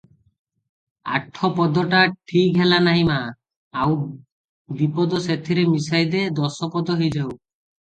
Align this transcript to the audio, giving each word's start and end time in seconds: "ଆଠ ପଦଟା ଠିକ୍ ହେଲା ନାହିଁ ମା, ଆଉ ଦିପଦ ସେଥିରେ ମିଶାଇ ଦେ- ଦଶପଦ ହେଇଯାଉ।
"ଆଠ 1.17 1.49
ପଦଟା 1.59 1.99
ଠିକ୍ 2.33 2.57
ହେଲା 2.63 2.81
ନାହିଁ 2.89 3.05
ମା, 3.11 3.21
ଆଉ 3.85 3.97
ଦିପଦ 4.83 5.25
ସେଥିରେ 5.31 5.71
ମିଶାଇ 5.79 6.13
ଦେ- 6.19 6.29
ଦଶପଦ 6.45 7.03
ହେଇଯାଉ। 7.07 7.35